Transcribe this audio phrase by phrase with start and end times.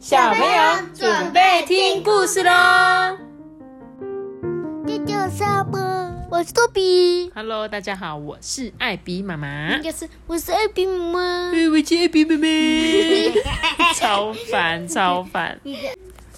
[0.00, 3.18] 小朋友准备听故事喽！
[4.86, 7.30] 这就是我，我是多比。
[7.34, 9.74] Hello，大家好，我是艾比妈妈。
[9.76, 11.50] 应该是我是艾比妈妈。
[11.50, 13.34] 我是艾比妹妹，
[13.94, 15.60] 超烦超烦。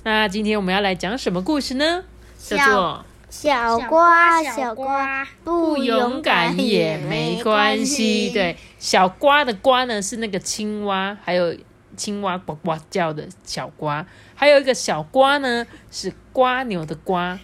[0.03, 2.03] 那今天我们要来讲什么故事呢？
[2.39, 11.57] 叫做小瓜，小瓜，不勇敢也没关系。，对，小瓜的瓜呢是那个青蛙，还有
[11.97, 17.39] 青蛙呱呱叫的小瓜，还有一个小瓜呢是瓜牛的瓜。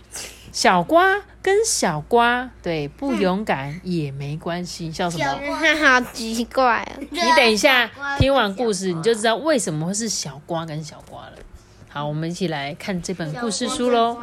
[0.50, 4.90] 小瓜跟小瓜，对，不勇敢也没关系。
[4.90, 5.24] 笑什么？
[5.84, 7.04] 好奇怪哦。
[7.10, 7.88] 你等一下
[8.18, 11.32] 听完故事，你就知道为什么会是小瓜跟小瓜了。
[11.90, 14.18] 好，我们一起来看这本故事书喽。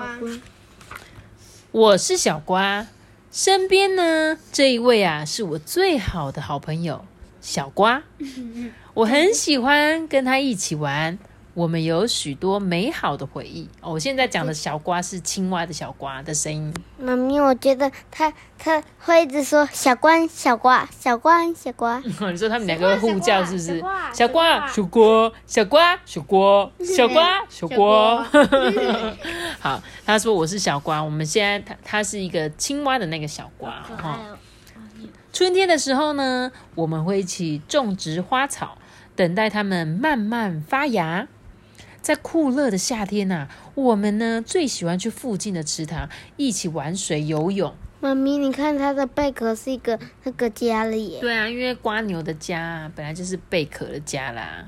[1.72, 2.88] 我是小瓜，
[3.32, 7.06] 身边呢这一位啊是我最好的好朋友
[7.40, 8.02] 小瓜，
[8.96, 11.20] 我很喜欢跟他一起玩，
[11.54, 13.68] 我们有许多美好的回忆。
[13.82, 16.74] 哦，我现在讲的小瓜是青蛙的小瓜的声音。
[16.98, 22.00] 妈咪，我觉得他他会一直说小瓜小瓜小瓜小瓜，
[22.32, 23.82] 你说他们两个会互叫是不是？
[23.82, 28.24] 小小瓜，瓜小瓜，小瓜，小瓜，小瓜，小瓜。
[29.60, 34.18] 好，他说我是小瓜，我们现在他他是一个青蛙的那个小瓜哈。
[35.34, 38.78] 春天的时候呢，我们会一起种植花草，
[39.16, 41.28] 等待它们慢慢发芽。
[42.02, 46.08] 在酷热的夏天呐、我们呢最喜欢去附近的池塘
[46.38, 47.74] 一起玩水游泳。
[48.00, 51.20] 妈咪，你看它的贝壳是一个那个家里耶。
[51.20, 54.68] 对啊，因为瓜牛的家啊本来就是贝壳的家啦。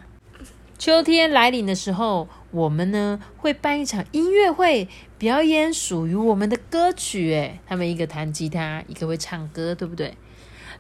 [0.80, 4.88] 秋天来临的时候，我们呢会办一场音乐会，
[5.20, 7.32] 表演属于我们的歌曲。
[7.34, 10.16] 诶，他们一个弹吉他，一个会唱歌，对不对？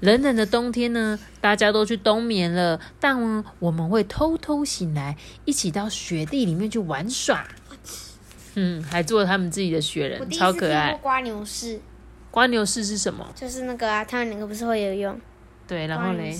[0.02, 7.48] 冷冷的冬天呢，大家都去冬眠了，但，我们会偷偷醒来，一起到雪地里面去玩耍。
[8.56, 10.94] 嗯，还做他们自己的雪人，超可爱。
[10.96, 11.80] 瓜牛士，
[12.32, 13.28] 瓜牛士是什么？
[13.36, 15.20] 就是那个啊，他们两个不是会游泳？
[15.68, 16.36] 对，然后嘞。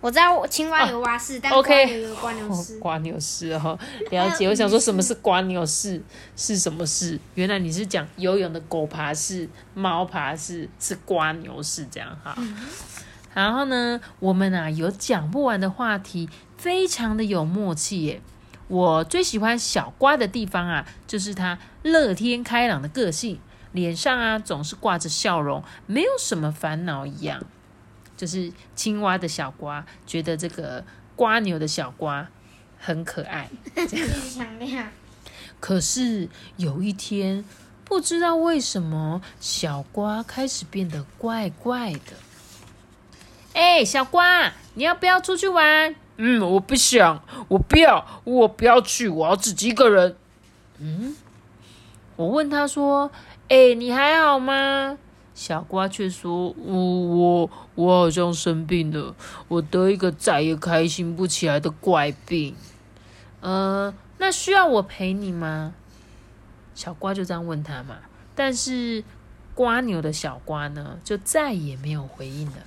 [0.00, 2.78] 式，我知道青蛙有蛙式，但瓜牛有瓜牛哦式。
[2.80, 3.78] 瓜牛式哦，
[4.10, 4.48] 了解。
[4.48, 6.02] 我想说什么是瓜牛式
[6.36, 7.18] 是什么式？
[7.34, 12.36] 原来你是讲游泳的狗爬式、猫爬式是瓜牛式这样哈。
[13.34, 18.20] 然后呢，我们啊有讲不完的话题，非常的有默契耶。
[18.66, 23.38] 我最喜欢小瓜的地方啊，就是他乐天开朗的个性，
[23.72, 27.40] 脸上啊总是挂着笑容，没有什么烦恼一样。
[28.20, 30.84] 就是青蛙的小瓜，觉得这个
[31.16, 32.28] 瓜牛的小瓜
[32.78, 33.48] 很可爱。
[35.58, 36.28] 可是
[36.58, 37.42] 有一天，
[37.82, 42.12] 不知道为什么，小瓜开始变得怪怪的。
[43.54, 45.94] 哎、小瓜，你要不要出去玩？
[46.18, 50.14] 嗯，我不想，我不要，我不要去，我要自己一个人。
[50.78, 51.16] 嗯，
[52.16, 53.10] 我问他说
[53.48, 54.98] ：“哎、你还好吗？”
[55.40, 59.16] 小瓜却说：“我我我好像生病了，
[59.48, 62.54] 我得一个再也开心不起来的怪病。
[63.40, 65.72] 呃，那需要我陪你吗？”
[66.76, 67.96] 小瓜就这样问他嘛。
[68.34, 69.02] 但是
[69.54, 72.58] 瓜牛的小瓜呢，就再也没有回应了。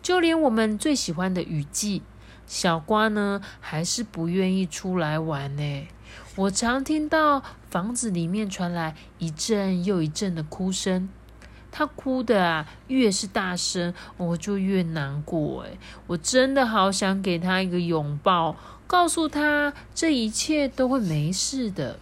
[0.00, 2.00] 就连我们最喜欢的雨季，
[2.46, 5.86] 小瓜呢，还是不愿意出来玩呢。
[6.36, 11.10] 我常听到房子里面传来一阵又一阵的哭声。
[11.70, 15.62] 他哭的啊，越是大声，我就越难过。
[15.62, 18.56] 哎，我真的好想给他一个拥抱，
[18.86, 21.98] 告诉他这一切都会没事的。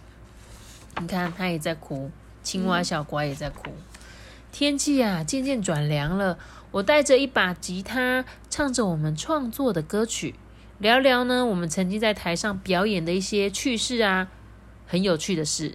[0.99, 2.09] 你看，他也在哭，
[2.41, 3.71] 青蛙小乖也在哭。
[4.51, 6.37] 天气啊，渐渐转凉了。
[6.71, 10.35] 我带着一把吉他，唱着我们创作的歌曲，
[10.79, 14.27] 聊聊呢我们曾经在台上表演的一些趣事啊，
[14.87, 15.73] 很有趣的事。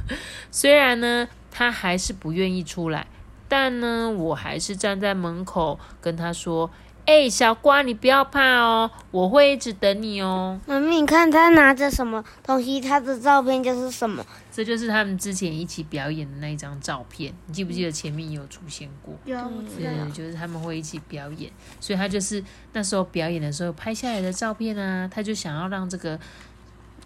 [0.50, 3.06] 虽然呢，他还是不愿意出来，
[3.48, 6.70] 但呢，我还是站在门口跟他说
[7.06, 10.60] ：“哎、小瓜，你不要怕哦，我会一直等你哦。
[10.66, 19.14] 妈咪，你看他拿着什么东西，他的照片就是什么？”这就是他们之前一起表演的那一张照片，你记不记得前面也有出现过？
[19.24, 22.42] 有，我就是他们会一起表演，所以他就是
[22.72, 26.18] 那时候表演的时候拍下来的照片啊，他就想要让这个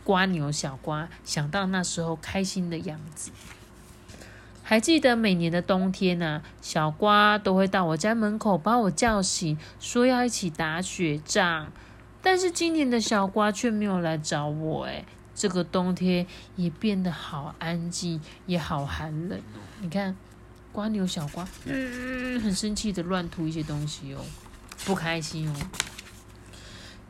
[0.02, 3.30] 瓜牛小瓜想到那时候开心的样子。
[4.72, 11.70] 还记得每年的冬天呢、小瓜都会到我家门口把我叫醒，说要一起打雪仗。
[12.22, 15.04] 但是今年的小瓜却没有来找我，哎，
[15.34, 16.26] 这个冬天
[16.56, 19.60] 也变得好安静，也好寒冷哦。
[19.82, 20.16] 你看，
[20.72, 24.24] 瓜牛小瓜，嗯，很生气的乱吐一些东西哦，
[24.86, 25.56] 不开心哦。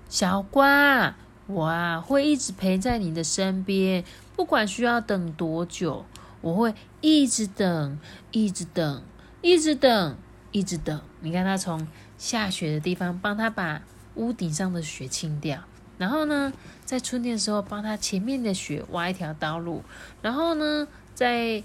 [0.08, 1.14] 小瓜，
[1.46, 4.02] 我啊会一直陪在你的身边，
[4.34, 6.04] 不管需要等多久，
[6.42, 7.98] 我会一直等，
[8.30, 9.02] 一直等，
[9.40, 10.16] 一直等，
[10.50, 11.00] 一直等。
[11.20, 13.80] 你看他从下雪的地方帮他把
[14.16, 15.58] 屋顶上的雪清掉，
[15.96, 16.52] 然后呢，
[16.84, 19.82] 在春天的时候帮他前面的雪挖一条道路，
[20.20, 21.62] 然后呢，在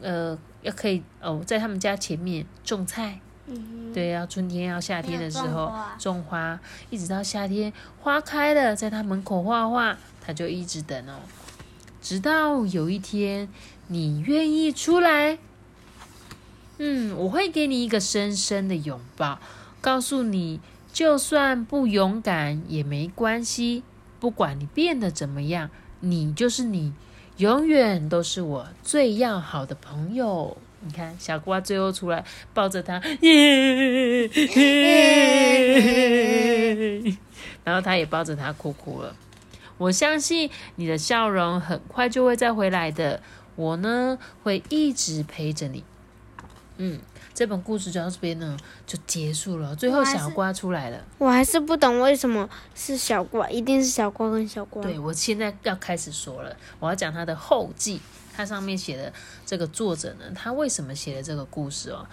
[0.00, 3.20] 呃要可以哦，在他们家前面种菜。
[3.52, 11.18] 嗯对，要春天要夏天的时候种花种花，一直到夏天花开了，在他门口画画，他就一直等哦，
[12.00, 13.48] 直到有一天
[13.88, 15.38] 你愿意出来，
[16.78, 19.38] 嗯，我会给你一个深深的拥抱，
[19.80, 20.60] 告诉你，
[20.92, 23.82] 就算不勇敢也没关系，
[24.18, 25.70] 不管你变得怎么样，
[26.00, 26.92] 你就是你，
[27.36, 30.56] 永远都是我最要好的朋友。
[30.82, 32.24] 你看，小瓜最后出来
[32.54, 34.30] 抱着他，耶，
[37.62, 39.14] 然后他也抱着他哭哭了。
[39.80, 43.22] 我相信你的笑容很快就会再回来的，
[43.56, 45.82] 我呢会一直陪着你。
[46.76, 47.00] 嗯，
[47.32, 49.74] 这本故事就到这边呢就结束了。
[49.74, 54.82] 最后小瓜出来了，我还是不懂为什么是小瓜，一定是小瓜跟小瓜。
[54.82, 57.98] 对，我现在要开始说了，我要讲他的后记。
[58.36, 59.10] 它上面写的
[59.46, 62.06] 这个作者呢，他为什么写的这个故事哦？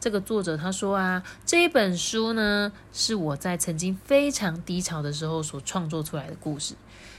[0.00, 6.74] 这个作者他说啊，这一本书呢是我在曾经非常低潮的时候所创作出来的故事。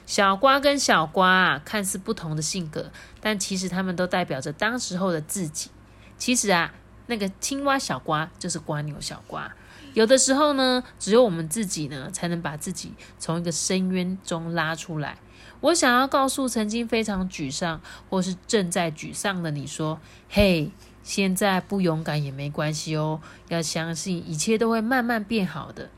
[0.05, 2.91] 小瓜跟小瓜啊，看似不同的性格，
[3.21, 5.69] 但其实他们都代表着当时候的自己。
[6.17, 6.73] 其实啊，
[7.07, 9.53] 那个青蛙小瓜就是瓜牛小瓜。
[9.93, 15.17] 有的时候呢，只有我们自己呢，才能把自己从一个深渊中拉出来。
[15.61, 17.79] 我想要告诉曾经非常沮丧
[18.09, 20.71] 或是正在沮丧的你说：“嘿，
[21.03, 25.89] 现在不勇敢也没关系哦，要相信一切都会慢慢变好的。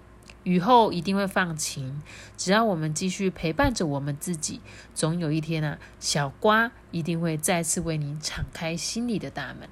[0.45, 2.01] 雨后一定会放晴，
[2.37, 4.61] 只要我们继续陪伴着我们自己，
[4.93, 9.67] 总有一天啊，小瓜一定会再次为你敞开心里的大门。”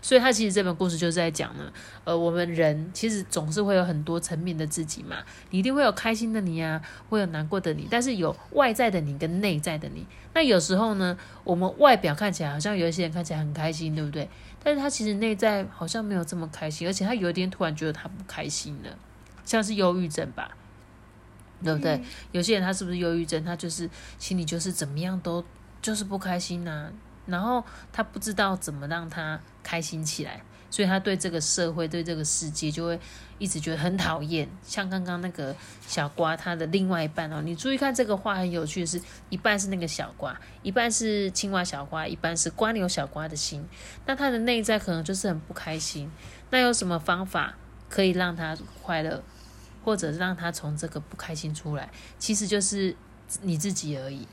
[0.00, 1.72] 所以，他其实这本故事就是在讲呢，
[2.02, 5.18] 呃，我们人其实总是会有很多层面的自己嘛，
[5.50, 10.04] 你一定会有开心的你啊，会有难过的你，但是有外在的你跟内在的你。
[10.34, 14.28] 那有时候呢，我们外表看起来好像有一些人看起来很开心，对不对？
[14.64, 18.98] 但是他其实内在好像没有这么开心，而且他有一点突然觉得他不开心了，
[19.44, 20.50] 像是忧郁症吧，
[21.62, 22.02] 对不对？
[22.32, 23.44] 有些人他是不是忧郁症？
[23.44, 25.44] 他就是心里就是怎么样都
[25.80, 26.90] 就是不开心呐、
[27.26, 32.98] 然后他不知道怎么让他开心起来，所以他对这个社会、对这个世界就会
[33.38, 34.48] 一直觉得很讨厌。
[34.62, 35.54] 像刚刚那个
[35.86, 43.64] 小瓜，他的另外一半哦，你注意看这个画很有趣的是，一半是那个小瓜，一半是青蛙小瓜，一半是瓜牛小瓜的心。
[44.06, 46.10] 那他的内在可能就是很不开心。
[46.50, 47.54] 那有什么方法
[47.92, 49.22] 可以让他快乐，
[49.84, 51.90] 或者让他从这个不开心出来？
[52.18, 52.96] 其实就是
[53.42, 54.26] 你自己而已。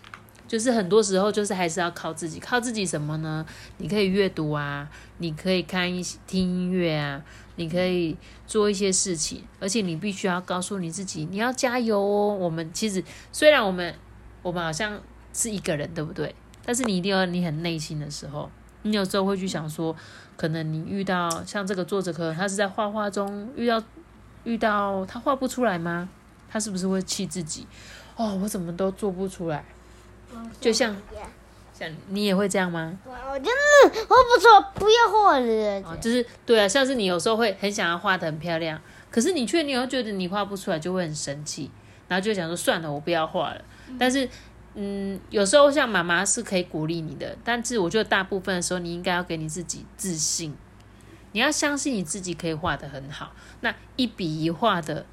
[0.47, 3.45] 就是很多时候，就是还是要靠自己，靠自己什么呢？
[3.77, 7.21] 你可以阅读啊，你可以看一些听音乐啊，
[7.57, 8.17] 你可以
[8.47, 12.33] 做一些事情，而且你必须要告诉你自己，你要加油哦。
[12.33, 13.93] 我们其实虽然我们
[14.41, 14.99] 我们好像
[15.33, 16.33] 是一个人，对不对？
[16.65, 18.49] 但是你一定要你很内心的时候，
[18.83, 19.95] 你有时候会去想说，
[20.37, 23.81] 可能你遇到像这个作者，可能他是在画画中遇到
[24.43, 26.07] 遇到他画不出来吗？
[26.49, 27.67] 他是不是会气自己？
[28.15, 29.63] 哦，我怎么都做不出来？
[30.61, 30.95] 就像
[31.73, 32.97] 像你也会这样吗？
[33.05, 35.81] 我我真的我不出，不要画了。
[35.87, 41.71] 啊，就是对啊，像是你有时候会很想要画的很漂亮，可是你却你又觉得你画不出来，就会很生气，
[42.07, 43.61] 然后就想说算了，我不要画了。
[43.97, 44.29] 但是，
[44.75, 50.55] 嗯，有时候像妈妈是可以鼓励你的，但是我觉得大部分的时候，你应该要给你自己自信，
[51.31, 55.05] 你要相信你自己可以画的很好，那一笔一画的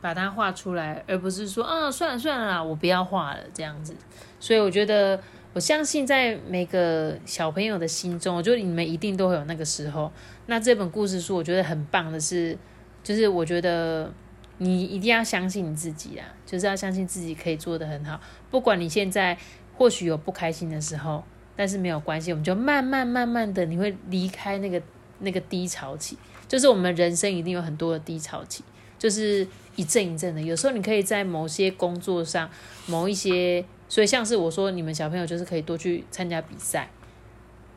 [0.00, 3.96] 把它画出来，而不是说啊算了算了，我不要画了这样子。
[4.38, 5.20] 所以我觉得，
[5.52, 10.12] 我相信在每个小朋友的心中，我觉得你们一定都会有那个时候。
[10.46, 12.56] 那这本故事书，我觉得很棒的是，
[13.02, 14.12] 就是我觉得
[14.58, 18.20] 你一定要相信你自己啊，就是要相信自己可以做得很好。
[18.50, 19.38] 不管你现在
[19.76, 21.24] 或许有不开心的时候，
[21.56, 24.80] 但是没有关系，我们就慢慢慢慢的，你会离开那个
[25.20, 26.18] 那个低潮期。
[26.46, 28.62] 就是我们人生一定有很多的低潮期，
[28.98, 29.46] 就是
[29.76, 30.40] 一阵一阵的。
[30.40, 32.50] 有时候你可以在某些工作上，
[32.86, 33.64] 某一些。
[33.90, 36.90] 所以，像是我说，你们小朋友就是可以多去参加比赛。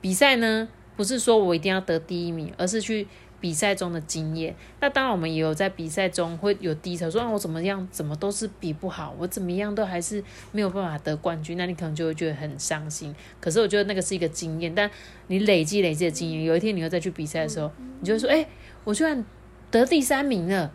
[0.02, 3.08] 比赛呢，不是说我一定要得第一名，而是去
[3.42, 4.56] 比赛中的经验。
[4.80, 11.58] 那当然，我们也有在比赛中会有低潮，说啊，我怎么样，怎么都是比不好，我怎么样都还是没有办法得冠军。
[11.58, 13.14] 那你可能就会觉得很伤心。
[13.42, 14.90] 可是，我觉得那个是一个经验，但
[15.28, 17.70] 你累积累积的经验，有一天你又再去比赛的时候，
[18.00, 18.48] 你就会说，哎、
[18.84, 19.26] 我居然
[19.72, 20.72] 得第三名了。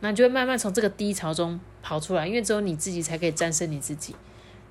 [0.00, 4.14] 那你就会慢慢从这个低潮中跑出来，因为只有你自己才可以战胜你自己。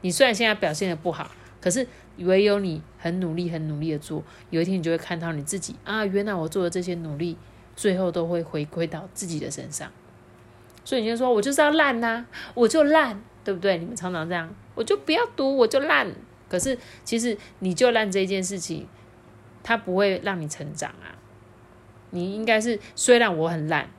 [0.01, 1.87] 你虽然现在表现的不好，可是
[2.19, 7.37] 唯有你很努力、很努力的做，有一天你就会看到你自己啊，原来我做的这些努力，
[7.75, 9.91] 最后都会回归到自己的身上。
[10.83, 13.77] 所以你就说我就是要烂呐、我就烂，对不对？
[13.77, 16.13] 你们常常这样，我就不要读，我就烂。
[16.47, 18.87] 可是其实你就烂这件事情，
[19.63, 21.17] 它不会让你成长啊。
[22.11, 23.89] 你应该是虽然我很烂，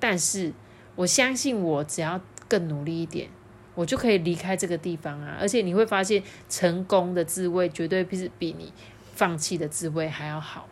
[0.00, 0.52] 但是
[0.96, 3.28] 我相信我只要更努力一点，
[3.74, 5.36] 我就可以离开这个地方啊！
[5.40, 8.72] 而且你会发现，成功的滋味绝对是比你
[9.14, 10.68] 放弃的滋味还要好。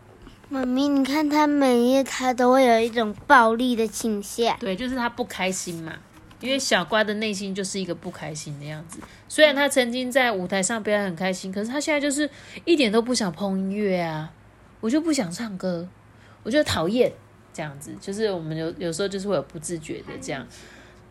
[0.49, 4.59] 妈咪，你看他每夜他都会有一种暴力的倾向。
[4.59, 5.95] 对，就是他不开心嘛，
[6.41, 8.99] 因为小瓜的内心就是一个不开心的样子。
[9.29, 12.29] 虽然他曾经在舞台上表演很开心，可是他现在就是
[12.65, 14.33] 一点都不想碰音乐啊，
[14.81, 15.89] 我就不想唱歌，
[16.43, 17.13] 我就讨厌
[17.55, 17.95] 这样子。
[18.01, 20.45] 就是我们有有时候就是会有不自觉的这样，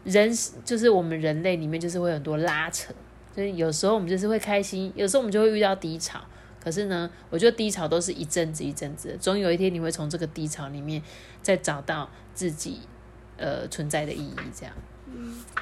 [0.03, 0.31] 人
[0.63, 2.93] 就是我们人类里面就是会很多拉扯，
[3.35, 6.19] 所以有时候我们就是会开心，有时候我们就会遇到低潮。
[6.61, 11.01] 可是呢，我觉得低潮都是一阵子一阵子的，总有一天你会从这个低潮里面
[11.41, 12.81] 再找到自己
[13.37, 14.75] 呃存在的意义，这样。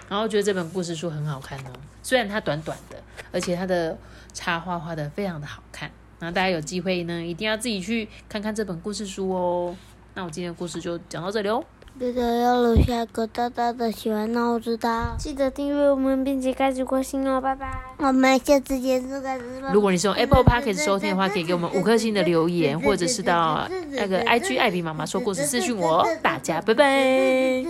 [0.10, 3.02] 然后我觉得这本故事书很好看哦，虽然它短短的，
[3.32, 3.98] 而且它的
[4.34, 5.92] 插画画的非常的好看。
[6.20, 9.76] 那大家有机会呢，一定要自己去看看这本故事书哦。
[10.16, 11.64] 那我今天的故事就讲到这里哦。
[12.00, 15.16] 记得要留下个大大的喜欢，那我知道。
[15.18, 17.74] 记得订阅我们，并且开始关心哦，拜拜。
[17.98, 19.40] 我们下次见束开。
[19.74, 26.08] 如果你是用 Apple p o c k e t 收听的话，可以给我们五颗星的留言，或者是到那个 IG 艾比妈妈说故事私讯我。
[26.22, 27.66] 大家拜拜。